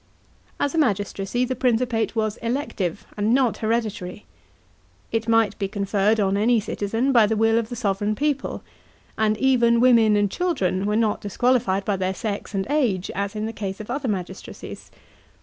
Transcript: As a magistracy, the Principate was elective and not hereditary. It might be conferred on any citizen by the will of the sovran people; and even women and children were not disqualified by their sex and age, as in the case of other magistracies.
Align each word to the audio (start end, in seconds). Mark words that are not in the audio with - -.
As 0.59 0.73
a 0.73 0.79
magistracy, 0.79 1.45
the 1.45 1.55
Principate 1.55 2.15
was 2.15 2.37
elective 2.37 3.05
and 3.17 3.35
not 3.35 3.57
hereditary. 3.57 4.25
It 5.11 5.27
might 5.27 5.55
be 5.59 5.67
conferred 5.67 6.19
on 6.19 6.37
any 6.37 6.59
citizen 6.59 7.11
by 7.11 7.27
the 7.27 7.35
will 7.35 7.59
of 7.59 7.69
the 7.69 7.75
sovran 7.75 8.15
people; 8.15 8.63
and 9.15 9.37
even 9.37 9.79
women 9.79 10.15
and 10.15 10.31
children 10.31 10.87
were 10.87 10.95
not 10.95 11.21
disqualified 11.21 11.85
by 11.85 11.97
their 11.97 12.15
sex 12.15 12.55
and 12.55 12.65
age, 12.71 13.11
as 13.13 13.35
in 13.35 13.45
the 13.45 13.53
case 13.53 13.79
of 13.79 13.91
other 13.91 14.07
magistracies. 14.07 14.89